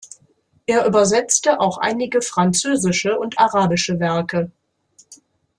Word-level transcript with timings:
Er 0.65 0.87
übersetzte 0.87 1.59
auch 1.59 1.77
einige 1.77 2.23
französische 2.23 3.19
und 3.19 3.37
arabische 3.39 3.99
Werke. 3.99 4.49